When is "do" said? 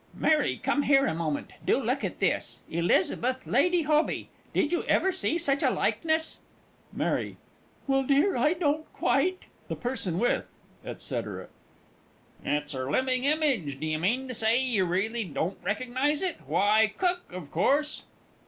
1.63-1.79, 13.79-13.85